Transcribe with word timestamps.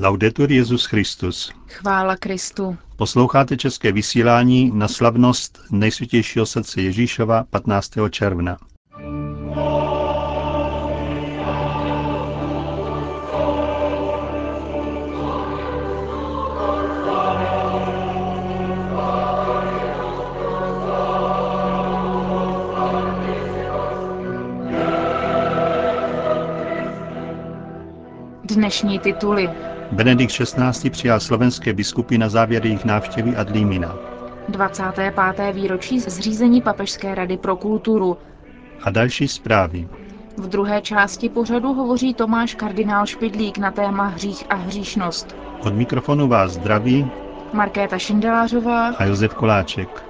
Laudetur 0.00 0.52
Jezus 0.52 0.84
Christus. 0.84 1.52
Chvála 1.68 2.16
Kristu. 2.16 2.76
Posloucháte 2.96 3.56
české 3.56 3.92
vysílání 3.92 4.70
na 4.74 4.88
slavnost 4.88 5.60
nejsvětějšího 5.70 6.46
srdce 6.46 6.80
Ježíšova 6.80 7.44
15. 7.50 7.90
června. 8.10 8.58
Dnešní 28.44 28.98
tituly. 28.98 29.50
Benedikt 29.92 30.32
XVI. 30.32 30.90
přijal 30.90 31.20
slovenské 31.20 31.72
biskupy 31.72 32.18
na 32.18 32.28
závěr 32.28 32.66
jejich 32.66 32.84
návštěvy 32.84 33.36
Adlímina. 33.36 33.96
25. 34.48 35.14
výročí 35.52 36.00
zřízení 36.00 36.62
Papežské 36.62 37.14
rady 37.14 37.36
pro 37.36 37.56
kulturu. 37.56 38.16
A 38.82 38.90
další 38.90 39.28
zprávy. 39.28 39.88
V 40.36 40.48
druhé 40.48 40.80
části 40.82 41.28
pořadu 41.28 41.72
hovoří 41.72 42.14
Tomáš 42.14 42.54
kardinál 42.54 43.06
Špidlík 43.06 43.58
na 43.58 43.70
téma 43.70 44.06
hřích 44.06 44.44
a 44.50 44.54
hříšnost. 44.54 45.36
Od 45.60 45.74
mikrofonu 45.74 46.28
vás 46.28 46.52
zdraví 46.52 47.10
Markéta 47.52 47.98
Šindelářová 47.98 48.88
a 48.88 49.04
Josef 49.04 49.34
Koláček. 49.34 50.04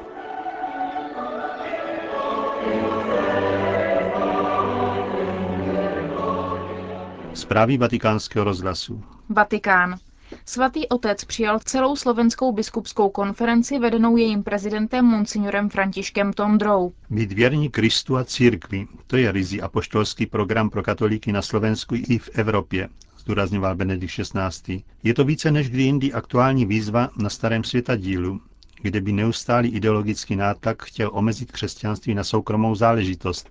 Zprávy 7.35 7.79
vatikánského 7.79 8.45
rozhlasu. 8.45 9.03
Vatikán. 9.31 9.99
Svatý 10.47 10.89
otec 10.89 11.25
přijal 11.25 11.59
celou 11.59 11.97
slovenskou 11.97 12.53
biskupskou 12.53 13.09
konferenci 13.09 13.79
vedenou 13.79 14.17
jejím 14.17 14.43
prezidentem 14.43 15.05
monsignorem 15.05 15.71
Františkem 15.71 16.33
Tondrou. 16.33 16.93
Být 17.11 17.33
věrní 17.33 17.69
Kristu 17.71 18.17
a 18.17 18.25
církvi, 18.25 18.87
to 19.07 19.17
je 19.17 19.33
rizí 19.33 19.63
apoštolský 19.63 20.27
program 20.27 20.71
pro 20.71 20.83
katolíky 20.83 21.33
na 21.33 21.43
Slovensku 21.43 21.95
i 21.95 22.19
v 22.19 22.31
Evropě, 22.33 22.89
zdůrazňoval 23.19 23.77
Benedikt 23.77 24.13
XVI. 24.13 24.83
Je 25.03 25.15
to 25.15 25.25
více 25.25 25.51
než 25.51 25.71
kdy 25.71 25.83
jindy 25.83 26.13
aktuální 26.13 26.67
výzva 26.67 27.09
na 27.17 27.31
starém 27.31 27.65
světa 27.65 27.97
dílu, 27.97 28.41
kde 28.83 29.01
by 29.01 29.13
neustálý 29.13 29.69
ideologický 29.69 30.37
nátlak 30.37 30.83
chtěl 30.83 31.11
omezit 31.13 31.53
křesťanství 31.53 32.15
na 32.15 32.25
soukromou 32.25 32.75
záležitost. 32.75 33.51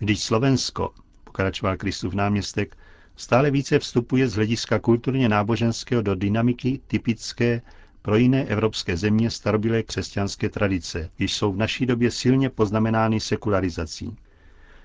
Vždyť 0.00 0.20
Slovensko, 0.20 0.90
pokračoval 1.24 1.76
Kristův 1.76 2.14
náměstek, 2.14 2.76
stále 3.16 3.50
více 3.50 3.78
vstupuje 3.78 4.28
z 4.28 4.34
hlediska 4.34 4.78
kulturně 4.78 5.28
náboženského 5.28 6.02
do 6.02 6.14
dynamiky 6.14 6.80
typické 6.86 7.62
pro 8.02 8.16
jiné 8.16 8.44
evropské 8.44 8.96
země 8.96 9.30
starobylé 9.30 9.82
křesťanské 9.82 10.48
tradice, 10.48 11.10
již 11.18 11.34
jsou 11.34 11.52
v 11.52 11.56
naší 11.56 11.86
době 11.86 12.10
silně 12.10 12.50
poznamenány 12.50 13.20
sekularizací. 13.20 14.16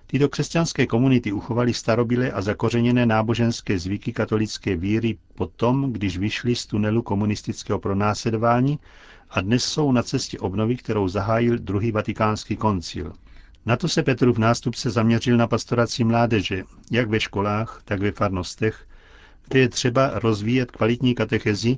Tyto 0.07 0.29
křesťanské 0.29 0.87
komunity 0.87 1.31
uchovaly 1.31 1.73
starobylé 1.73 2.31
a 2.31 2.41
zakořeněné 2.41 3.05
náboženské 3.05 3.79
zvyky 3.79 4.13
katolické 4.13 4.75
víry 4.75 5.17
potom, 5.35 5.93
když 5.93 6.17
vyšly 6.17 6.55
z 6.55 6.65
tunelu 6.65 7.01
komunistického 7.01 7.79
pronásledování 7.79 8.79
a 9.29 9.41
dnes 9.41 9.63
jsou 9.63 9.91
na 9.91 10.03
cestě 10.03 10.39
obnovy, 10.39 10.75
kterou 10.75 11.07
zahájil 11.07 11.57
druhý 11.57 11.91
vatikánský 11.91 12.55
koncil. 12.55 13.13
Na 13.69 13.77
to 13.77 13.87
se 13.87 14.03
Petrův 14.03 14.37
nástupce 14.37 14.89
zaměřil 14.89 15.37
na 15.37 15.47
pastoraci 15.47 16.03
mládeže, 16.03 16.63
jak 16.91 17.09
ve 17.09 17.19
školách, 17.19 17.81
tak 17.85 17.99
ve 17.99 18.11
farnostech, 18.11 18.87
kde 19.47 19.59
je 19.59 19.69
třeba 19.69 20.11
rozvíjet 20.19 20.71
kvalitní 20.71 21.15
katechezi, 21.15 21.77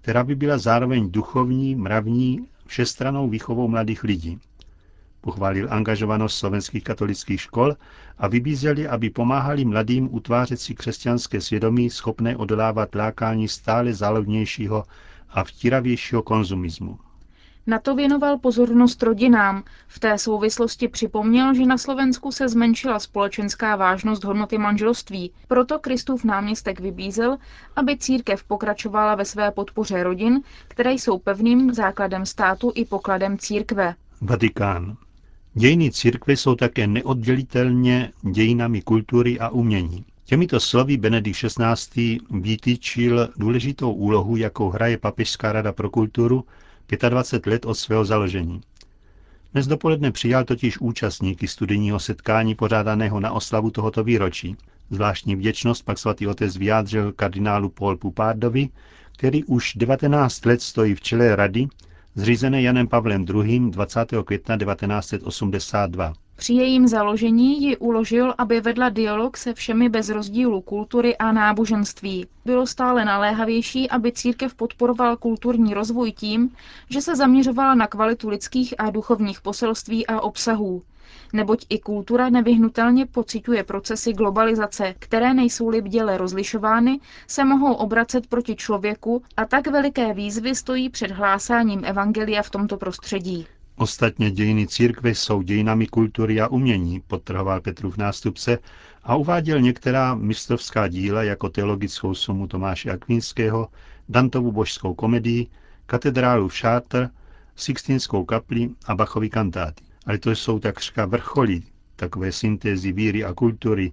která 0.00 0.24
by 0.24 0.34
byla 0.34 0.58
zároveň 0.58 1.10
duchovní, 1.10 1.74
mravní, 1.74 2.46
všestranou 2.66 3.28
výchovou 3.28 3.68
mladých 3.68 4.04
lidí. 4.04 4.38
Pochválil 5.20 5.66
angažovanost 5.70 6.36
slovenských 6.38 6.84
katolických 6.84 7.40
škol 7.40 7.76
a 8.18 8.28
vybízel 8.28 8.78
je, 8.78 8.88
aby 8.88 9.10
pomáhali 9.10 9.64
mladým 9.64 10.14
utvářet 10.14 10.60
si 10.60 10.74
křesťanské 10.74 11.40
svědomí 11.40 11.90
schopné 11.90 12.36
odolávat 12.36 12.94
lákání 12.94 13.48
stále 13.48 13.94
zálovnějšího 13.94 14.84
a 15.30 15.44
vtíravějšího 15.44 16.22
konzumismu. 16.22 16.98
Na 17.66 17.78
to 17.78 17.94
věnoval 17.94 18.38
pozornost 18.38 19.02
rodinám. 19.02 19.64
V 19.88 19.98
té 19.98 20.18
souvislosti 20.18 20.88
připomněl, 20.88 21.54
že 21.54 21.66
na 21.66 21.78
Slovensku 21.78 22.32
se 22.32 22.48
zmenšila 22.48 22.98
společenská 22.98 23.76
vážnost 23.76 24.24
hodnoty 24.24 24.58
manželství. 24.58 25.32
Proto 25.48 25.78
Kristův 25.78 26.24
náměstek 26.24 26.80
vybízel, 26.80 27.36
aby 27.76 27.98
církev 27.98 28.44
pokračovala 28.44 29.14
ve 29.14 29.24
své 29.24 29.50
podpoře 29.50 30.02
rodin, 30.02 30.42
které 30.68 30.92
jsou 30.92 31.18
pevným 31.18 31.74
základem 31.74 32.26
státu 32.26 32.72
i 32.74 32.84
pokladem 32.84 33.38
církve. 33.38 33.94
Vatikán. 34.20 34.96
Dějiny 35.54 35.90
církve 35.90 36.36
jsou 36.36 36.54
také 36.54 36.86
neoddělitelně 36.86 38.12
dějinami 38.22 38.82
kultury 38.82 39.38
a 39.38 39.48
umění. 39.48 40.04
Těmito 40.24 40.60
slovy 40.60 40.96
Benedikt 40.96 41.38
XVI. 41.38 42.20
vytýčil 42.30 43.28
důležitou 43.36 43.92
úlohu, 43.92 44.36
jakou 44.36 44.70
hraje 44.70 44.98
Papežská 44.98 45.52
rada 45.52 45.72
pro 45.72 45.90
kulturu 45.90 46.44
25 47.08 47.50
let 47.50 47.64
od 47.66 47.74
svého 47.74 48.04
založení. 48.04 48.60
Dnes 49.52 49.66
dopoledne 49.66 50.12
přijal 50.12 50.44
totiž 50.44 50.78
účastníky 50.78 51.48
studijního 51.48 51.98
setkání 51.98 52.54
pořádaného 52.54 53.20
na 53.20 53.32
oslavu 53.32 53.70
tohoto 53.70 54.04
výročí. 54.04 54.56
Zvláštní 54.90 55.36
vděčnost 55.36 55.84
pak 55.84 55.98
svatý 55.98 56.26
otec 56.26 56.56
vyjádřil 56.56 57.12
kardinálu 57.12 57.68
Paul 57.68 57.96
Pupárdovi, 57.96 58.68
který 59.16 59.44
už 59.44 59.72
19 59.76 60.46
let 60.46 60.62
stojí 60.62 60.94
v 60.94 61.00
čele 61.00 61.36
rady, 61.36 61.66
zřízené 62.14 62.62
Janem 62.62 62.88
Pavlem 62.88 63.26
II. 63.28 63.70
20. 63.70 64.12
května 64.24 64.56
1982. 64.58 66.12
Při 66.36 66.52
jejím 66.54 66.88
založení 66.88 67.62
ji 67.62 67.76
uložil, 67.76 68.34
aby 68.38 68.60
vedla 68.60 68.88
dialog 68.88 69.36
se 69.36 69.54
všemi 69.54 69.88
bez 69.88 70.08
rozdílu 70.08 70.60
kultury 70.60 71.16
a 71.16 71.32
náboženství. 71.32 72.26
Bylo 72.44 72.66
stále 72.66 73.04
naléhavější, 73.04 73.90
aby 73.90 74.12
církev 74.12 74.54
podporoval 74.54 75.16
kulturní 75.16 75.74
rozvoj 75.74 76.12
tím, 76.12 76.50
že 76.90 77.00
se 77.00 77.16
zaměřovala 77.16 77.74
na 77.74 77.86
kvalitu 77.86 78.28
lidských 78.28 78.74
a 78.78 78.90
duchovních 78.90 79.40
poselství 79.40 80.06
a 80.06 80.20
obsahů. 80.20 80.82
Neboť 81.32 81.66
i 81.68 81.78
kultura 81.78 82.28
nevyhnutelně 82.28 83.06
pociťuje 83.06 83.64
procesy 83.64 84.12
globalizace, 84.12 84.94
které 84.98 85.34
nejsou-li 85.34 85.82
bděle 85.82 86.18
rozlišovány, 86.18 87.00
se 87.26 87.44
mohou 87.44 87.74
obracet 87.74 88.26
proti 88.26 88.56
člověku 88.56 89.22
a 89.36 89.44
tak 89.44 89.66
veliké 89.66 90.14
výzvy 90.14 90.54
stojí 90.54 90.88
před 90.88 91.10
hlásáním 91.10 91.82
evangelia 91.84 92.42
v 92.42 92.50
tomto 92.50 92.76
prostředí. 92.76 93.46
Ostatně 93.82 94.30
dějiny 94.30 94.66
církve 94.66 95.10
jsou 95.10 95.42
dějinami 95.42 95.86
kultury 95.86 96.40
a 96.40 96.48
umění, 96.48 97.00
podtrhoval 97.00 97.60
Petrův 97.60 97.96
nástupce 97.96 98.58
a 99.02 99.16
uváděl 99.16 99.60
některá 99.60 100.14
mistrovská 100.14 100.88
díla 100.88 101.22
jako 101.22 101.48
teologickou 101.48 102.14
sumu 102.14 102.46
Tomáše 102.46 102.90
Akvinského, 102.90 103.68
Dantovu 104.08 104.52
božskou 104.52 104.94
komedii, 104.94 105.46
katedrálu 105.86 106.48
v 106.48 106.58
Chartres, 106.60 107.10
Sixtinskou 107.56 108.24
kapli 108.24 108.70
a 108.86 108.94
Bachovi 108.94 109.30
kantáty. 109.30 109.84
Ale 110.06 110.18
to 110.18 110.30
jsou 110.30 110.58
takřka 110.58 111.06
vrcholy 111.06 111.62
takové 111.96 112.32
syntézy 112.32 112.92
víry 112.92 113.24
a 113.24 113.34
kultury. 113.34 113.92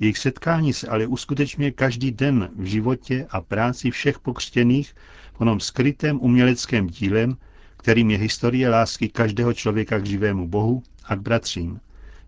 Jejich 0.00 0.18
setkání 0.18 0.72
se 0.72 0.88
ale 0.88 1.06
uskutečňuje 1.06 1.70
každý 1.70 2.10
den 2.10 2.50
v 2.56 2.64
životě 2.64 3.26
a 3.30 3.40
práci 3.40 3.90
všech 3.90 4.18
pokřtěných 4.18 4.94
v 5.34 5.40
onom 5.40 5.60
skrytém 5.60 6.20
uměleckém 6.20 6.86
dílem, 6.86 7.36
kterým 7.76 8.10
je 8.10 8.18
historie 8.18 8.68
lásky 8.68 9.08
každého 9.08 9.52
člověka 9.52 9.98
k 9.98 10.06
živému 10.06 10.48
Bohu 10.48 10.82
a 11.04 11.16
k 11.16 11.20
bratřím, 11.20 11.80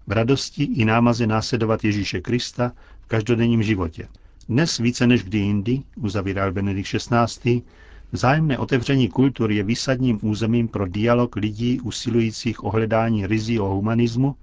v 0.06 0.12
radosti 0.12 0.64
i 0.64 0.84
námaze 0.84 1.26
následovat 1.26 1.84
Ježíše 1.84 2.20
Krista 2.20 2.72
v 3.00 3.06
každodenním 3.06 3.62
životě. 3.62 4.08
Dnes 4.48 4.78
více 4.78 5.06
než 5.06 5.22
kdy 5.24 5.38
jindy, 5.38 5.82
uzavíral 5.96 6.52
Benedikt 6.52 6.88
XVI., 6.96 7.62
vzájemné 8.12 8.58
otevření 8.58 9.08
kultur 9.08 9.50
je 9.52 9.62
výsadním 9.62 10.18
územím 10.22 10.68
pro 10.68 10.86
dialog 10.86 11.36
lidí 11.36 11.80
usilujících 11.80 12.64
o 12.64 12.70
hledání 12.70 13.26
rizí 13.26 13.60
o 13.60 13.64
humanismu, 13.64 14.36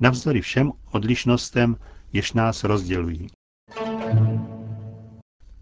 navzdory 0.00 0.40
všem 0.40 0.72
odlišnostem, 0.90 1.76
jež 2.12 2.32
nás 2.32 2.64
rozdělují. 2.64 3.26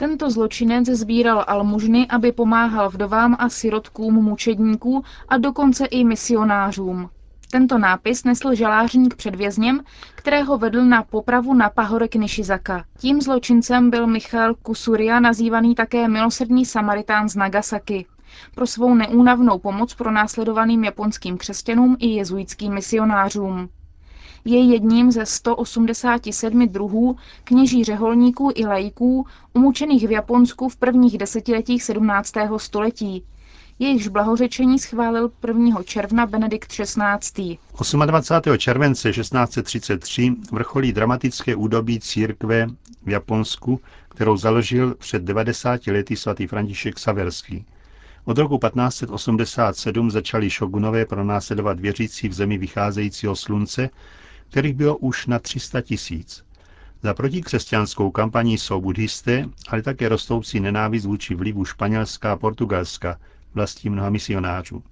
Tento 0.01 0.31
zločinec 0.31 0.87
sbíral 0.87 1.45
almužny, 1.47 2.07
aby 2.09 2.33
pomáhal 2.33 2.91
vdovám 2.91 3.37
a 3.39 3.49
sirotkům 3.49 4.15
mučedníků 4.15 5.03
a 5.29 5.39
dokonce 5.39 5.87
i 5.87 6.05
misionářům. 6.05 7.11
Tento 7.51 7.79
nápis 7.79 8.25
nesl 8.25 8.55
žalářník 8.55 9.15
před 9.15 9.35
vězněm, 9.35 9.81
kterého 10.15 10.59
vedl 10.59 10.85
na 10.85 11.03
popravu 11.03 11.55
na 11.55 11.71
pahorek 11.71 12.15
Nishizaka. 12.15 12.85
Tím 12.99 13.21
zločincem 13.21 13.91
byl 13.91 14.07
Michal 14.07 14.55
Kusuria, 14.55 15.21
nazývaný 15.21 15.75
také 15.75 16.09
milosrdný 16.09 16.65
Samaritán 16.65 17.29
z 17.29 17.37
Nagasaki. 17.37 18.07
Pro 18.55 18.67
svou 18.67 18.95
neúnavnou 18.95 19.59
pomoc 19.59 19.95
pro 19.95 20.11
následovaným 20.11 20.85
japonským 20.85 21.39
křesťanům 21.39 21.97
i 22.01 22.07
jezuitským 22.09 22.75
misionářům. 22.75 23.69
Je 24.45 24.59
jedním 24.73 25.13
ze 25.13 25.27
187 25.27 26.69
druhů 26.69 27.17
kněží 27.45 27.85
řeholníků 27.85 28.51
i 28.55 28.67
lajků 28.67 29.27
umučených 29.53 30.09
v 30.09 30.11
Japonsku 30.11 30.69
v 30.69 30.77
prvních 30.77 31.19
desetiletích 31.19 31.83
17. 31.83 32.33
století. 32.57 33.25
Jejichž 33.79 34.09
blahořečení 34.09 34.79
schválil 34.79 35.31
1. 35.47 35.83
června 35.83 36.27
Benedikt 36.27 36.69
XVI. 36.73 37.59
28. 38.07 38.59
července 38.59 39.13
1633 39.13 40.35
vrcholí 40.53 40.93
dramatické 40.93 41.57
údobí 41.57 42.01
církve 42.01 42.67
v 43.03 43.09
Japonsku, 43.09 43.81
kterou 44.09 44.37
založil 44.37 44.95
před 44.95 45.23
90 45.23 45.87
lety 45.87 46.17
svatý 46.17 46.47
František 46.47 46.99
Saverský. 46.99 47.65
Od 48.25 48.39
roku 48.39 48.59
1587 48.59 50.11
začali 50.11 50.51
šogunové 50.51 51.07
pronásledovat 51.07 51.81
věřící 51.81 52.29
v 52.29 52.33
zemi 52.33 52.59
vycházejícího 52.59 53.37
slunce, 53.37 53.91
kterých 54.51 54.75
bylo 54.75 54.97
už 54.97 55.27
na 55.27 55.39
300 55.39 55.81
tisíc. 55.81 56.45
Za 57.03 57.15
protikřesťanskou 57.15 58.11
kampaní 58.11 58.59
jsou 58.59 58.81
buddhisté, 58.81 59.49
ale 59.69 59.83
také 59.83 60.09
rostoucí 60.09 60.61
nenávist 60.61 61.05
vůči 61.05 61.35
vlivu 61.35 61.65
Španělska 61.65 62.33
a 62.33 62.37
Portugalska, 62.37 63.21
vlastí 63.55 63.91
mnoha 63.91 64.11
misionářů. 64.11 64.83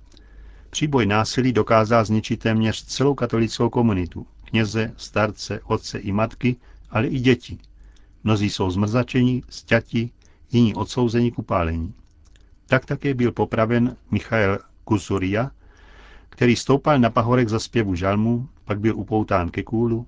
Příboj 0.71 1.07
násilí 1.07 1.53
dokázal 1.53 2.05
zničit 2.05 2.41
téměř 2.41 2.85
celou 2.85 3.15
katolickou 3.15 3.71
komunitu, 3.71 4.27
kněze, 4.45 4.93
starce, 4.97 5.61
otce 5.65 5.99
i 5.99 6.13
matky, 6.13 6.57
ale 6.91 7.07
i 7.07 7.19
děti. 7.21 7.59
Mnozí 8.25 8.51
jsou 8.51 8.71
zmrzačeni, 8.71 9.43
stěti, 9.49 10.11
jiní 10.53 10.75
odsouzeni 10.75 11.33
k 11.33 11.39
upálení. 11.39 11.95
Tak 12.67 12.87
také 12.87 13.15
byl 13.15 13.33
popraven 13.33 13.97
Michael 14.11 14.59
Kusuria, 14.85 15.51
který 16.37 16.57
stoupal 16.57 16.99
na 16.99 17.11
pahorek 17.11 17.49
za 17.49 17.59
zpěvu 17.59 17.95
žalmu, 17.95 18.49
pak 18.65 18.81
byl 18.81 18.97
upoután 18.97 19.49
ke 19.49 19.63
kůlu 19.63 20.07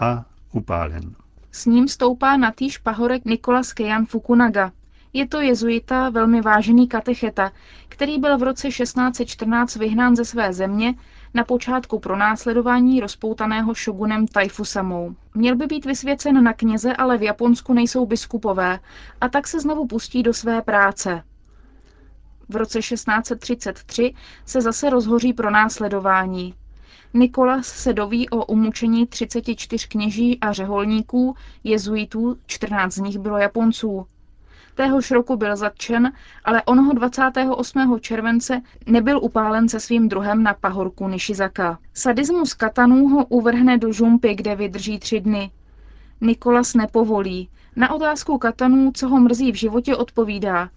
a 0.00 0.24
upálen. 0.52 1.14
S 1.52 1.66
ním 1.66 1.88
stoupá 1.88 2.36
na 2.36 2.52
týž 2.52 2.78
pahorek 2.78 3.24
Nikolas 3.24 3.72
Kejan 3.72 4.06
Fukunaga. 4.06 4.72
Je 5.12 5.26
to 5.26 5.40
jezuita, 5.40 6.10
velmi 6.10 6.40
vážený 6.40 6.88
katecheta, 6.88 7.52
který 7.88 8.18
byl 8.18 8.38
v 8.38 8.42
roce 8.42 8.68
1614 8.68 9.76
vyhnán 9.76 10.16
ze 10.16 10.24
své 10.24 10.52
země 10.52 10.94
na 11.34 11.44
počátku 11.44 11.98
pronásledování 11.98 13.00
rozpoutaného 13.00 13.74
šogunem 13.74 14.26
Taifusamou. 14.26 15.14
Měl 15.34 15.56
by 15.56 15.66
být 15.66 15.84
vysvěcen 15.86 16.44
na 16.44 16.52
kněze, 16.52 16.96
ale 16.96 17.18
v 17.18 17.22
Japonsku 17.22 17.72
nejsou 17.72 18.06
biskupové 18.06 18.78
a 19.20 19.28
tak 19.28 19.46
se 19.46 19.60
znovu 19.60 19.86
pustí 19.86 20.22
do 20.22 20.34
své 20.34 20.62
práce. 20.62 21.22
V 22.50 22.56
roce 22.56 22.78
1633 22.80 24.14
se 24.46 24.60
zase 24.60 24.90
rozhoří 24.90 25.32
pro 25.32 25.50
následování. 25.50 26.54
Nikolas 27.14 27.66
se 27.66 27.92
doví 27.92 28.30
o 28.30 28.44
umučení 28.44 29.06
34 29.06 29.88
kněží 29.88 30.40
a 30.40 30.52
řeholníků, 30.52 31.34
jezuitů, 31.64 32.36
14 32.46 32.94
z 32.94 32.98
nich 32.98 33.18
bylo 33.18 33.38
Japonců. 33.38 34.06
Téhož 34.74 35.10
roku 35.10 35.36
byl 35.36 35.56
zatčen, 35.56 36.12
ale 36.44 36.62
onoho 36.62 36.92
28. 36.92 37.98
července 38.00 38.62
nebyl 38.86 39.18
upálen 39.22 39.68
se 39.68 39.80
svým 39.80 40.08
druhem 40.08 40.42
na 40.42 40.54
pahorku 40.54 41.08
Nishizaka. 41.08 41.78
Sadismus 41.94 42.54
katanů 42.54 43.08
ho 43.08 43.24
uvrhne 43.24 43.78
do 43.78 43.92
žumpy, 43.92 44.34
kde 44.34 44.56
vydrží 44.56 44.98
tři 44.98 45.20
dny. 45.20 45.50
Nikolas 46.20 46.74
nepovolí. 46.74 47.48
Na 47.76 47.92
otázku 47.92 48.38
katanů, 48.38 48.90
co 48.94 49.08
ho 49.08 49.20
mrzí 49.20 49.52
v 49.52 49.54
životě, 49.54 49.96
odpovídá. 49.96 50.70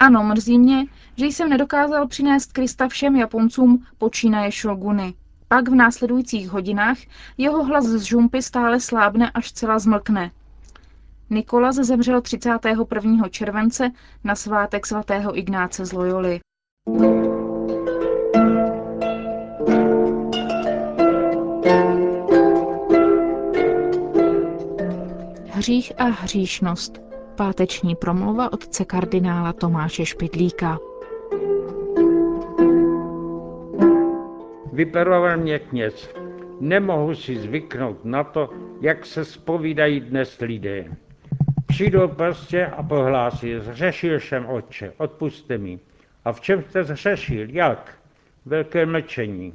Ano, 0.00 0.24
mrzí 0.24 0.58
mě, 0.58 0.86
že 1.16 1.26
jsem 1.26 1.48
nedokázal 1.48 2.06
přinést 2.06 2.52
Krista 2.52 2.88
všem 2.88 3.16
Japoncům 3.16 3.86
počínaje 3.98 4.52
šoguny. 4.52 5.14
Pak 5.48 5.68
v 5.68 5.74
následujících 5.74 6.50
hodinách 6.50 6.98
jeho 7.38 7.64
hlas 7.64 7.84
z 7.84 8.02
žumpy 8.02 8.42
stále 8.42 8.80
slábne, 8.80 9.30
až 9.30 9.52
celá 9.52 9.78
zmlkne. 9.78 10.30
Nikolas 11.30 11.76
zemřel 11.76 12.20
31. 12.20 13.28
července 13.28 13.90
na 14.24 14.34
svátek 14.34 14.86
svatého 14.86 15.38
Ignáce 15.38 15.84
z 15.84 15.92
Loyoli. 15.92 16.40
Hřích 25.46 25.92
a 26.00 26.04
hříšnost. 26.04 27.07
Páteční 27.38 27.94
promluva 27.94 28.52
otce 28.52 28.84
kardinála 28.84 29.52
Tomáše 29.52 30.06
Špidlíka. 30.06 30.78
Vyperoval 34.72 35.36
mě 35.36 35.58
kněz. 35.58 36.14
Nemohu 36.60 37.14
si 37.14 37.36
zvyknout 37.36 38.04
na 38.04 38.24
to, 38.24 38.50
jak 38.80 39.06
se 39.06 39.24
spovídají 39.24 40.00
dnes 40.00 40.38
lidé. 40.40 40.84
Přijdou 41.66 42.08
prostě 42.08 42.66
a 42.66 42.82
pohlásí, 42.82 43.54
zřešil 43.58 44.20
jsem 44.20 44.46
otče, 44.46 44.92
odpuste 44.96 45.58
mi. 45.58 45.78
A 46.24 46.32
v 46.32 46.40
čem 46.40 46.62
jste 46.62 46.84
zřešil? 46.84 47.50
Jak? 47.50 47.98
Velké 48.46 48.86
mlčení. 48.86 49.54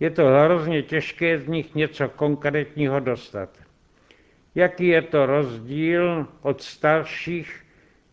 Je 0.00 0.10
to 0.10 0.26
hrozně 0.26 0.82
těžké 0.82 1.38
z 1.38 1.46
nich 1.46 1.74
něco 1.74 2.08
konkrétního 2.08 3.00
dostat. 3.00 3.61
Jaký 4.54 4.88
je 4.88 5.02
to 5.02 5.26
rozdíl 5.26 6.26
od 6.42 6.62
starších? 6.62 7.64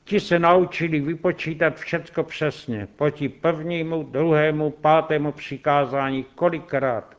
Ti 0.03 0.19
se 0.19 0.39
naučili 0.39 0.99
vypočítat 0.99 1.77
všecko 1.77 2.23
přesně, 2.23 2.87
proti 2.95 3.29
prvnímu, 3.29 4.03
druhému, 4.03 4.69
pátému 4.69 5.31
přikázání 5.31 6.23
kolikrát. 6.23 7.17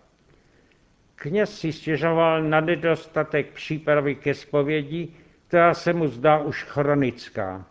Kněz 1.15 1.59
si 1.59 1.73
stěžoval 1.73 2.43
na 2.43 2.61
nedostatek 2.61 3.53
přípravy 3.53 4.15
ke 4.15 4.35
zpovědi, 4.35 5.09
která 5.49 5.75
se 5.75 5.93
mu 5.93 6.09
zdá 6.09 6.39
už 6.39 6.65
chronická. 6.65 7.67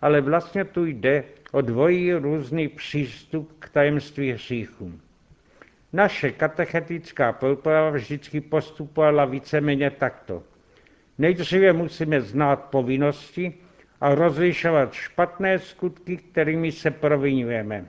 Ale 0.00 0.20
vlastně 0.20 0.64
tu 0.64 0.84
jde 0.84 1.24
o 1.52 1.60
dvojí 1.60 2.12
různý 2.12 2.68
přístup 2.68 3.56
k 3.58 3.68
tajemství 3.68 4.32
hříchů. 4.32 5.00
Naše 5.96 6.32
katechetická 6.32 7.32
průprava 7.32 7.90
vždycky 7.90 8.40
postupovala 8.40 9.24
víceméně 9.24 9.90
takto. 9.90 10.42
Nejdříve 11.18 11.72
musíme 11.72 12.20
znát 12.20 12.64
povinnosti 12.64 13.54
a 14.00 14.14
rozlišovat 14.14 14.92
špatné 14.92 15.58
skutky, 15.58 16.16
kterými 16.16 16.72
se 16.72 16.90
provinujeme. 16.90 17.84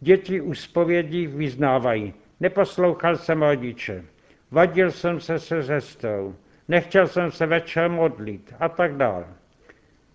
Děti 0.00 0.40
u 0.40 0.54
zpovědí 0.54 1.26
vyznávají, 1.26 2.14
neposlouchal 2.40 3.16
jsem 3.16 3.42
rodiče, 3.42 4.04
vadil 4.50 4.90
jsem 4.90 5.20
se 5.20 5.38
se 5.38 5.62
sestrou, 5.62 6.34
nechtěl 6.68 7.06
jsem 7.06 7.30
se 7.30 7.46
večer 7.46 7.90
modlit 7.90 8.54
a 8.58 8.68
tak 8.68 8.96
dále. 8.96 9.26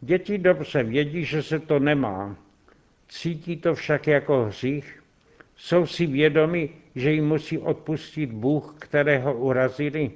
Děti 0.01 0.38
dobře 0.38 0.83
vědí, 0.83 1.25
že 1.25 1.43
se 1.43 1.59
to 1.59 1.79
nemá. 1.79 2.35
Cítí 3.07 3.57
to 3.57 3.75
však 3.75 4.07
jako 4.07 4.45
hřích. 4.45 5.03
Jsou 5.55 5.86
si 5.86 6.05
vědomi, 6.05 6.80
že 6.95 7.12
jim 7.12 7.27
musí 7.27 7.57
odpustit 7.57 8.31
Bůh, 8.31 8.75
kterého 8.79 9.33
urazili. 9.33 10.12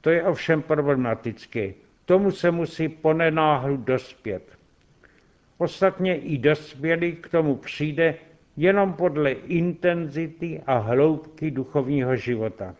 To 0.00 0.10
je 0.10 0.22
ovšem 0.22 0.62
problematické. 0.62 1.72
Tomu 2.04 2.30
se 2.30 2.50
musí 2.50 2.88
ponenáhlu 2.88 3.76
dospět. 3.76 4.42
Ostatně 5.58 6.16
i 6.16 6.38
dospělý 6.38 7.12
k 7.12 7.28
tomu 7.28 7.56
přijde 7.56 8.14
jenom 8.56 8.92
podle 8.92 9.32
intenzity 9.32 10.62
a 10.66 10.78
hloubky 10.78 11.50
duchovního 11.50 12.16
života. 12.16 12.74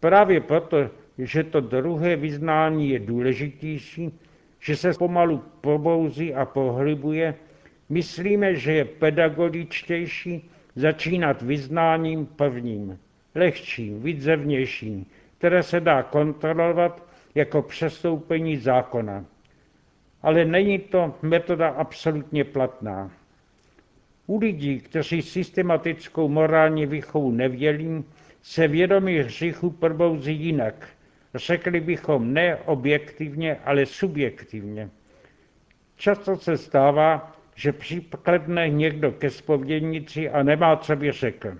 Právě 0.00 0.40
proto, 0.40 0.90
že 1.18 1.44
to 1.44 1.60
druhé 1.60 2.16
vyznání 2.16 2.90
je 2.90 2.98
důležitější, 2.98 4.18
že 4.60 4.76
se 4.76 4.92
pomalu 4.98 5.42
probouzí 5.60 6.34
a 6.34 6.44
pohlibuje, 6.44 7.34
myslíme, 7.88 8.54
že 8.54 8.72
je 8.72 8.84
pedagogičtější 8.84 10.50
začínat 10.76 11.42
vyznáním 11.42 12.26
prvním, 12.26 12.98
lehčím, 13.34 14.02
výzevnějším, 14.02 15.06
které 15.38 15.62
se 15.62 15.80
dá 15.80 16.02
kontrolovat 16.02 17.06
jako 17.34 17.62
přestoupení 17.62 18.56
zákona. 18.56 19.24
Ale 20.22 20.44
není 20.44 20.78
to 20.78 21.14
metoda 21.22 21.68
absolutně 21.68 22.44
platná. 22.44 23.10
U 24.26 24.38
lidí, 24.38 24.80
kteří 24.80 25.22
systematickou 25.22 26.28
morální 26.28 26.86
výchovu 26.86 27.30
nevělí, 27.30 28.04
se 28.42 28.68
vědomí 28.68 29.18
hříchu 29.18 29.70
probouzí 29.70 30.34
jinak, 30.34 30.88
Řekli 31.34 31.80
bychom 31.80 32.34
ne 32.34 32.56
objektivně, 32.56 33.56
ale 33.64 33.86
subjektivně. 33.86 34.90
Často 35.96 36.36
se 36.36 36.56
stává, 36.58 37.36
že 37.54 37.72
přikledne 37.72 38.68
někdo 38.68 39.12
ke 39.12 39.30
spovědnici 39.30 40.30
a 40.30 40.42
nemá, 40.42 40.76
co 40.76 40.96
by 40.96 41.12
řekl. 41.12 41.58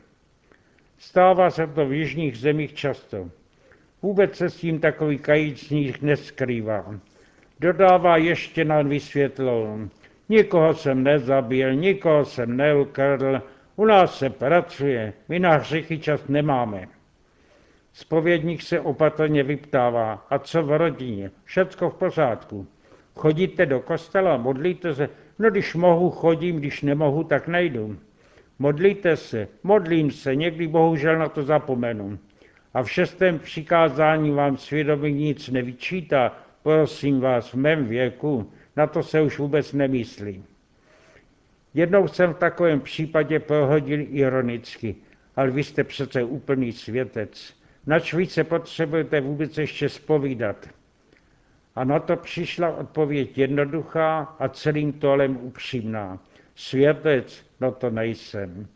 Stává 0.99 1.51
se 1.51 1.67
to 1.67 1.87
v 1.87 1.93
jižních 1.93 2.39
zemích 2.39 2.75
často. 2.75 3.31
Vůbec 4.03 4.37
se 4.37 4.51
s 4.51 4.57
tím 4.57 4.81
takový 4.81 5.19
kajícník 5.19 6.03
neskrývá. 6.03 6.95
Dodává 7.61 8.17
ještě 8.17 8.65
na 8.65 8.83
vysvětlou. 8.83 9.89
Nikoho 10.29 10.75
jsem 10.75 11.03
nezabil, 11.03 11.75
nikoho 11.75 12.25
jsem 12.25 12.57
neukradl, 12.57 13.43
u 13.77 13.85
nás 13.85 14.19
se 14.19 14.31
pracuje, 14.31 15.13
my 15.29 15.39
na 15.39 15.57
hřichy 15.57 15.99
čas 15.99 16.29
nemáme. 16.29 16.89
Spovědník 17.93 18.63
se 18.63 18.81
opatrně 18.81 19.43
vyptává, 19.43 20.27
a 20.31 20.39
co 20.39 20.63
v 20.63 20.79
rodině? 20.79 21.31
Všecko 21.45 21.91
v 21.91 21.95
pořádku. 21.95 22.67
Chodíte 23.15 23.67
do 23.67 23.81
kostela, 23.81 24.37
modlíte 24.37 24.95
se? 24.95 25.09
No 25.39 25.51
když 25.51 25.75
mohu, 25.75 26.11
chodím, 26.11 26.57
když 26.57 26.83
nemohu, 26.83 27.25
tak 27.25 27.49
nejdu. 27.49 27.99
Modlíte 28.59 29.17
se, 29.17 29.49
modlím 29.63 30.11
se, 30.11 30.35
někdy 30.37 30.67
bohužel 30.67 31.19
na 31.19 31.29
to 31.29 31.43
zapomenu. 31.43 32.19
A 32.75 32.83
v 32.83 32.91
šestém 32.91 33.39
přikázání 33.39 34.31
vám 34.31 34.57
svědomí 34.57 35.13
nic 35.13 35.49
nevyčítá, 35.49 36.37
prosím 36.63 37.21
vás, 37.21 37.53
v 37.53 37.55
mém 37.55 37.87
věku, 37.87 38.53
na 38.77 38.87
to 38.87 39.03
se 39.03 39.23
už 39.23 39.39
vůbec 39.39 39.73
nemyslí. 39.73 40.45
Jednou 41.75 42.09
jsem 42.09 42.35
v 42.35 42.39
takovém 42.39 42.81
případě 42.81 43.41
prohodil 43.41 44.01
ironicky, 44.09 44.97
ale 45.37 45.51
vy 45.51 45.65
jste 45.65 45.85
přece 45.85 46.25
úplný 46.25 46.73
světec. 46.73 47.55
Nač 47.87 48.15
více 48.15 48.45
potřebujete 48.45 49.21
vůbec 49.21 49.59
ještě 49.59 49.89
spovídat? 49.89 50.69
A 51.75 51.85
na 51.85 52.01
to 52.01 52.17
přišla 52.17 52.77
odpověď 52.77 53.39
jednoduchá 53.39 54.37
a 54.39 54.49
celým 54.49 54.93
tolem 54.93 55.37
upřímná. 55.37 56.19
Světec, 56.55 57.47
no 57.61 57.73
to 57.73 57.91
nejsem. 57.91 58.67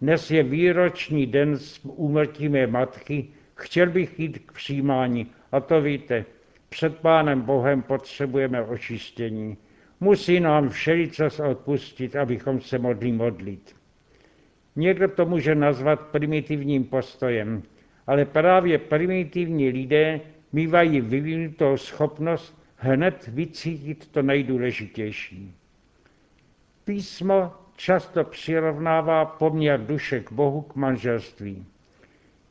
Dnes 0.00 0.30
je 0.30 0.42
výroční 0.42 1.26
den 1.26 1.56
s 1.56 1.80
úmrtí 1.84 2.48
mé 2.48 2.66
matky, 2.66 3.28
chtěl 3.54 3.90
bych 3.90 4.20
jít 4.20 4.38
k 4.38 4.52
přijímání 4.52 5.26
a 5.52 5.60
to 5.60 5.80
víte, 5.80 6.24
před 6.68 6.98
Pánem 6.98 7.40
Bohem 7.40 7.82
potřebujeme 7.82 8.62
očištění. 8.62 9.56
Musí 10.00 10.40
nám 10.40 10.68
všeličas 10.68 11.40
odpustit, 11.40 12.16
abychom 12.16 12.60
se 12.60 12.78
mohli 12.78 13.12
modlit. 13.12 13.76
Někdo 14.76 15.08
to 15.08 15.26
může 15.26 15.54
nazvat 15.54 16.00
primitivním 16.00 16.84
postojem, 16.84 17.62
ale 18.06 18.24
právě 18.24 18.78
primitivní 18.78 19.68
lidé 19.68 20.20
mývají 20.52 21.00
vyvinutou 21.00 21.76
schopnost 21.76 22.62
hned 22.76 23.28
vycítit 23.28 24.08
to 24.08 24.22
nejdůležitější. 24.22 25.54
Písmo 26.84 27.52
často 27.76 28.24
přirovnává 28.24 29.24
poměr 29.24 29.80
duše 29.86 30.20
k 30.20 30.32
Bohu 30.32 30.62
k 30.62 30.74
manželství. 30.74 31.66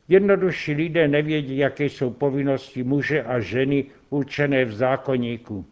Jednodušší 0.08 0.72
lidé 0.72 1.08
nevědí, 1.08 1.56
jaké 1.56 1.84
jsou 1.84 2.10
povinnosti 2.10 2.82
muže 2.82 3.22
a 3.22 3.40
ženy 3.40 3.84
určené 4.10 4.64
v 4.64 4.72
zákonníku, 4.72 5.66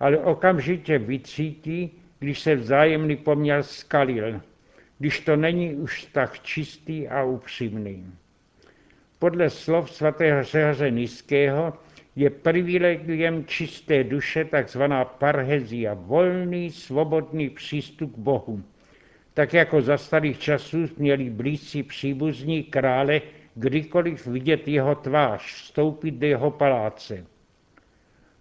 ale 0.00 0.18
okamžitě 0.18 0.98
vycítí, 0.98 1.90
když 2.18 2.40
se 2.40 2.54
vzájemný 2.54 3.16
poměr 3.16 3.62
skalil, 3.62 4.40
když 4.98 5.20
to 5.20 5.36
není 5.36 5.74
už 5.74 6.04
tak 6.04 6.38
čistý 6.42 7.08
a 7.08 7.24
upřímný. 7.24 8.12
Podle 9.18 9.50
slov 9.50 9.90
svatého 9.90 10.42
Řehoře 10.42 10.90
Nízkého 10.90 11.72
je 12.16 12.30
privilegiem 12.30 13.44
čisté 13.44 14.04
duše 14.04 14.44
takzvaná 14.44 15.04
parhezia, 15.04 15.94
volný, 15.94 16.70
svobodný 16.70 17.50
přístup 17.50 18.14
k 18.14 18.18
Bohu. 18.18 18.62
Tak 19.34 19.54
jako 19.54 19.82
za 19.82 19.98
starých 19.98 20.38
časů 20.38 20.78
měli 20.96 21.30
blízcí 21.30 21.82
příbuzní 21.82 22.62
krále 22.62 23.20
kdykoliv 23.54 24.26
vidět 24.26 24.68
jeho 24.68 24.94
tvář, 24.94 25.42
vstoupit 25.42 26.10
do 26.10 26.26
jeho 26.26 26.50
paláce. 26.50 27.26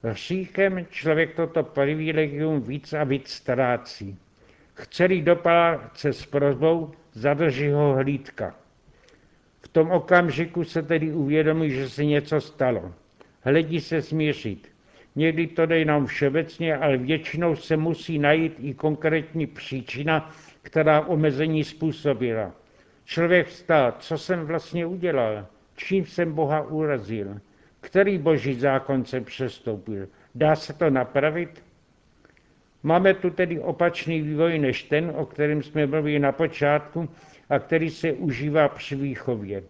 Hříchem 0.04 0.86
člověk 0.90 1.36
toto 1.36 1.64
privilegium 1.64 2.62
víc 2.62 2.94
a 2.94 3.04
víc 3.04 3.30
ztrácí. 3.30 4.18
Chce-li 4.74 5.22
do 5.22 5.36
paláce 5.36 6.14
s 6.14 6.26
prozbou, 6.26 6.92
zadrží 7.12 7.70
ho 7.70 7.94
hlídka. 7.94 8.63
Tom 9.74 9.92
okamžiku 9.92 10.64
se 10.64 10.84
tedy 10.84 11.12
uvědomí, 11.12 11.70
že 11.72 11.90
se 11.90 12.06
něco 12.06 12.42
stalo. 12.42 12.94
Hledí 13.42 13.82
se 13.82 14.02
smířit. 14.02 14.68
Někdy 15.16 15.48
to 15.48 15.66
jde 15.66 15.80
jenom 15.80 16.06
všeobecně, 16.06 16.78
ale 16.78 16.98
většinou 16.98 17.56
se 17.56 17.78
musí 17.78 18.20
najít 18.20 18.56
i 18.60 18.74
konkrétní 18.74 19.48
příčina, 19.48 20.32
která 20.62 21.02
omezení 21.02 21.64
způsobila. 21.64 22.52
Člověk 23.06 23.48
vstát, 23.48 24.04
co 24.04 24.18
jsem 24.18 24.46
vlastně 24.46 24.86
udělal, 24.86 25.46
čím 25.76 26.06
jsem 26.06 26.34
Boha 26.34 26.62
urazil, 26.62 27.40
který 27.82 28.18
boží 28.18 28.54
zákon 28.54 29.06
jsem 29.06 29.24
přestoupil. 29.24 30.08
Dá 30.36 30.56
se 30.56 30.74
to 30.74 30.90
napravit? 30.90 31.64
Máme 32.84 33.14
tu 33.14 33.30
tedy 33.30 33.60
opačný 33.60 34.22
vývoj 34.22 34.60
než 34.60 34.84
ten, 34.84 35.12
o 35.16 35.26
kterém 35.26 35.64
jsme 35.64 35.86
mluvili 35.88 36.20
na 36.20 36.32
počátku 36.32 37.10
a 37.50 37.60
který 37.60 37.90
se 37.90 38.14
užívá 38.14 38.68
při 38.70 38.96
výchově. 38.96 39.64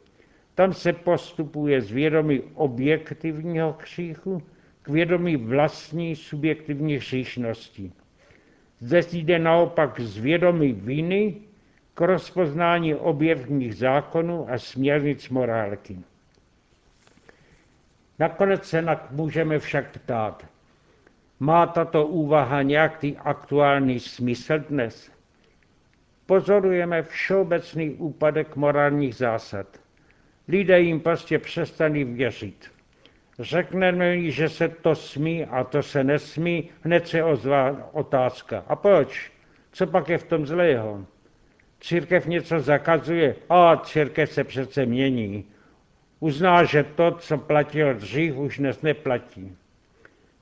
Tam 0.55 0.73
se 0.73 0.93
postupuje 0.93 1.81
z 1.81 1.91
vědomí 1.91 2.41
objektivního 2.53 3.73
kříchu 3.73 4.43
k 4.81 4.89
vědomí 4.89 5.35
vlastní 5.35 6.15
subjektivní 6.15 6.95
hříšnosti. 6.95 7.91
Zde 8.79 9.01
jde 9.11 9.39
naopak 9.39 9.99
z 9.99 10.17
vědomí 10.17 10.73
viny 10.73 11.35
k 11.93 12.01
rozpoznání 12.01 12.95
objevních 12.95 13.75
zákonů 13.75 14.49
a 14.49 14.57
směrnic 14.57 15.29
morálky. 15.29 15.99
Nakonec 18.19 18.65
se 18.65 18.85
můžeme 19.11 19.59
však 19.59 19.91
ptát, 19.91 20.45
má 21.39 21.65
tato 21.65 22.07
úvaha 22.07 22.61
nějaký 22.61 23.17
aktuální 23.17 23.99
smysl 23.99 24.59
dnes? 24.59 25.12
Pozorujeme 26.25 27.03
všeobecný 27.03 27.89
úpadek 27.89 28.55
morálních 28.55 29.15
zásad. 29.15 29.67
Lidé 30.47 30.79
jim 30.79 30.99
prostě 30.99 31.39
přestali 31.39 32.03
věřit. 32.03 32.71
Řekneme 33.39 34.31
že 34.31 34.49
se 34.49 34.69
to 34.69 34.95
smí 34.95 35.45
a 35.45 35.63
to 35.63 35.83
se 35.83 36.03
nesmí, 36.03 36.69
hned 36.81 37.07
se 37.07 37.23
ozvá 37.23 37.89
otázka. 37.93 38.63
A 38.67 38.75
proč? 38.75 39.31
Co 39.71 39.87
pak 39.87 40.09
je 40.09 40.17
v 40.17 40.23
tom 40.23 40.45
zlého? 40.45 41.05
Církev 41.79 42.25
něco 42.25 42.59
zakazuje, 42.59 43.35
a 43.49 43.77
církev 43.77 44.31
se 44.31 44.43
přece 44.43 44.85
mění. 44.85 45.45
Uzná, 46.19 46.63
že 46.63 46.83
to, 46.83 47.11
co 47.11 47.37
platilo 47.37 47.93
dřív, 47.93 48.35
už 48.35 48.57
dnes 48.57 48.81
neplatí. 48.81 49.57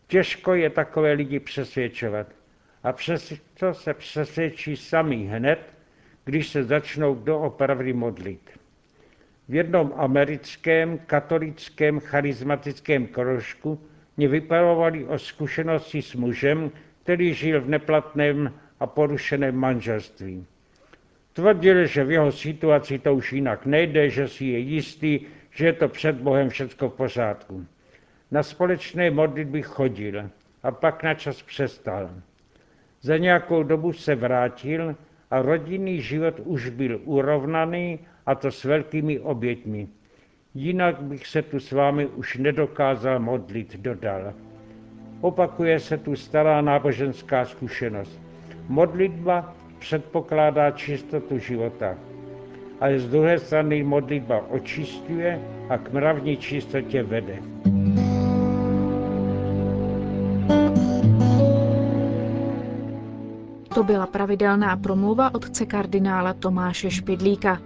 Těžko 0.08 0.54
je 0.54 0.70
takové 0.70 1.12
lidi 1.12 1.40
přesvědčovat. 1.40 2.28
A 2.84 2.94
přesto 2.94 3.74
se 3.74 3.94
přesvědčí 3.94 4.76
sami 4.76 5.16
hned, 5.16 5.74
když 6.26 6.50
se 6.50 6.64
začnou 6.64 7.16
doopravdy 7.16 7.94
modlit. 7.94 8.50
V 9.50 9.56
jednom 9.56 9.94
americkém 9.96 10.98
katolickém 10.98 12.00
charismatickém 12.00 13.08
kroužku 13.08 13.80
mě 14.18 14.28
vyparovali 14.28 15.06
o 15.06 15.20
zkušenosti 15.20 16.02
s 16.02 16.16
mužem, 16.16 16.72
který 17.04 17.34
žil 17.34 17.62
v 17.62 17.70
neplatném 17.70 18.54
a 18.80 18.88
porušeném 18.88 19.56
manželství. 19.56 20.46
Tvrdil, 21.34 21.86
že 21.86 22.04
v 22.04 22.12
jeho 22.12 22.32
situaci 22.32 23.00
to 23.00 23.16
už 23.16 23.34
jinak 23.34 23.66
nejde, 23.66 24.10
že 24.10 24.28
si 24.28 24.46
je 24.46 24.60
jistý, 24.60 25.20
že 25.52 25.66
je 25.66 25.74
to 25.74 25.88
před 25.88 26.16
Bohem 26.16 26.50
všecko 26.50 26.90
v 26.90 26.94
pořádku. 26.94 27.66
Na 28.32 28.44
společné 28.44 29.12
modlitby 29.12 29.62
chodil 29.62 30.30
a 30.64 30.72
pak 30.72 31.04
na 31.04 31.14
čas 31.14 31.42
přestal. 31.42 32.10
Za 33.02 33.18
nějakou 33.18 33.64
dobu 33.64 33.94
se 33.94 34.16
vrátil 34.16 34.96
a 35.32 35.42
rodinný 35.42 36.02
život 36.02 36.40
už 36.44 36.70
byl 36.70 37.00
urovnaný 37.04 38.00
a 38.26 38.36
to 38.36 38.52
s 38.52 38.64
velkými 38.64 39.20
oběťmi. 39.20 39.88
Jinak 40.54 41.02
bych 41.02 41.28
se 41.28 41.42
tu 41.42 41.60
s 41.60 41.72
vámi 41.72 42.06
už 42.06 42.38
nedokázal 42.38 43.20
modlit, 43.20 43.76
dodal. 43.80 44.34
Opakuje 45.22 45.80
se 45.80 45.98
tu 45.98 46.16
stará 46.16 46.62
náboženská 46.62 47.46
zkušenost. 47.46 48.22
Modlitba 48.68 49.56
předpokládá 49.80 50.72
čistotu 50.72 51.38
života, 51.38 51.98
ale 52.80 53.00
z 53.00 53.10
druhé 53.10 53.40
strany 53.40 53.84
modlitba 53.84 54.46
očistuje 54.50 55.42
a 55.70 55.78
k 55.78 55.94
mravní 55.94 56.38
čistotě 56.38 57.04
vede. 57.04 57.61
To 63.82 63.86
byla 63.86 64.06
pravidelná 64.08 64.78
promluva 64.78 65.34
otce 65.36 65.66
kardinála 65.66 66.34
Tomáše 66.34 66.92
Špidlíka. 66.92 67.62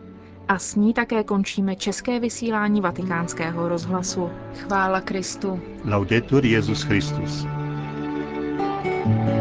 A 0.48 0.60
s 0.60 0.76
ní 0.76 0.94
také 0.94 1.24
končíme 1.24 1.76
české 1.76 2.20
vysílání 2.20 2.82
vatikánského 2.82 3.70
rozhlasu. 3.70 4.30
Chvála 4.54 5.02
Kristu. 5.02 5.60
Laudetur 5.86 6.46
Jezus 6.46 6.84
Christus. 6.84 7.46
thank 9.04 9.30
you 9.30 9.35